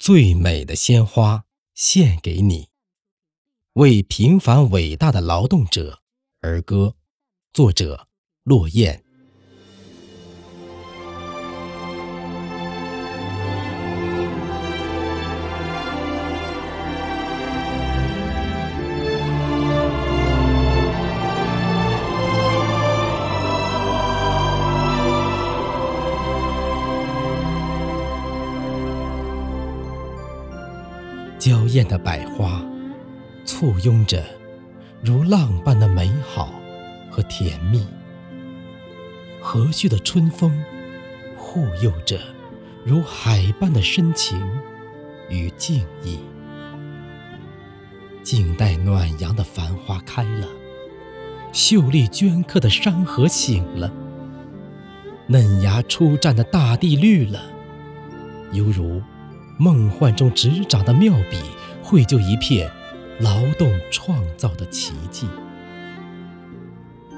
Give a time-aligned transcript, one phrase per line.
[0.00, 1.44] 最美的鲜花
[1.74, 2.70] 献给你，
[3.74, 6.00] 为平凡伟大的劳动者
[6.40, 6.96] 而歌。
[7.52, 8.08] 作者：
[8.42, 9.04] 落雁。
[31.40, 32.62] 娇艳的百花，
[33.46, 34.22] 簇拥着
[35.02, 36.52] 如浪般的美好
[37.10, 37.80] 和甜蜜；
[39.40, 40.62] 和煦的春风，
[41.38, 42.20] 护佑着
[42.84, 44.38] 如海般的深情
[45.30, 46.18] 与敬意。
[48.22, 50.46] 静待暖阳的繁花开了，
[51.54, 53.90] 秀丽镌刻的山河醒了，
[55.26, 57.40] 嫩芽初绽的大地绿了，
[58.52, 59.00] 犹如。
[59.60, 61.36] 梦幻中执掌的妙笔，
[61.82, 62.72] 绘就一片
[63.18, 65.28] 劳动创造的奇迹。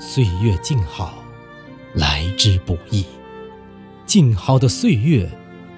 [0.00, 1.22] 岁月静好，
[1.94, 3.06] 来之不易。
[4.04, 5.30] 静好的岁月，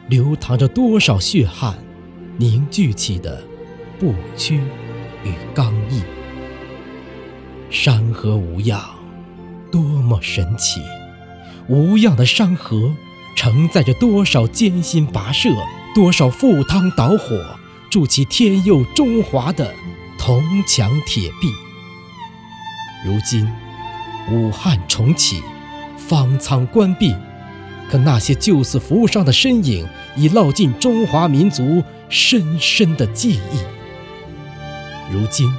[0.09, 1.77] 流淌着多少血汗，
[2.39, 3.45] 凝聚起的
[3.98, 4.57] 不屈
[5.25, 6.03] 与刚毅。
[7.69, 8.81] 山河无恙，
[9.70, 10.81] 多么神奇！
[11.69, 12.95] 无恙的山河，
[13.37, 15.51] 承载着多少艰辛跋涉。
[15.97, 17.42] 多少赴汤蹈火
[17.89, 19.72] 筑起天佑中华的
[20.19, 21.50] 铜墙铁壁，
[23.02, 23.50] 如今
[24.30, 25.42] 武汉重启，
[25.97, 27.14] 方舱关闭，
[27.91, 33.58] 可那些救死扶伤的身影已烙进中华民族深深的记忆。
[35.11, 35.50] 如今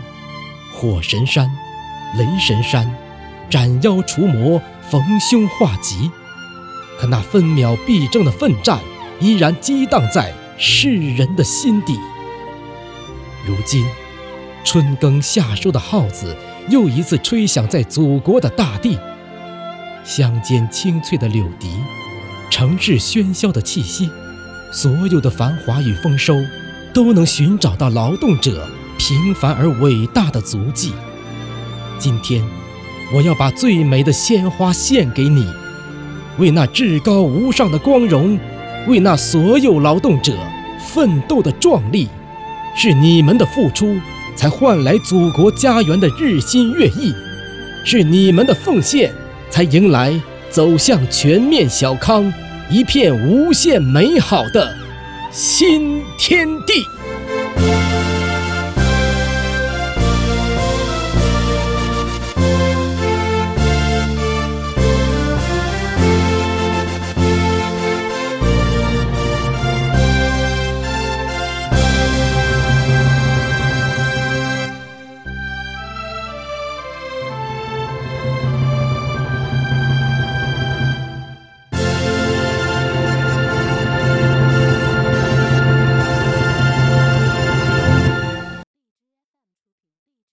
[0.71, 1.49] 火神山、
[2.15, 2.95] 雷神山
[3.49, 6.11] 斩妖除魔、逢凶化吉，
[6.99, 8.79] 可那分秒必争的奋战。
[9.19, 11.97] 依然激荡在世人的心底。
[13.45, 13.85] 如今，
[14.63, 16.35] 春耕夏收的号子
[16.69, 18.97] 又一次吹响在祖国的大地。
[20.03, 21.69] 乡间清脆的柳笛，
[22.49, 24.09] 城市喧嚣的气息，
[24.71, 26.35] 所有的繁华与丰收，
[26.93, 28.67] 都能寻找到劳动者
[28.97, 30.93] 平凡而伟大的足迹。
[31.99, 32.43] 今天，
[33.13, 35.45] 我要把最美的鲜花献给你，
[36.37, 38.39] 为那至高无上的光荣。
[38.87, 40.33] 为那所有劳动者
[40.79, 42.07] 奋斗的壮丽，
[42.75, 43.97] 是你们的付出，
[44.35, 47.13] 才换来祖国家园的日新月异；
[47.85, 49.13] 是你们的奉献，
[49.49, 52.33] 才迎来走向全面小康、
[52.69, 54.75] 一片无限美好的
[55.31, 56.96] 新天地。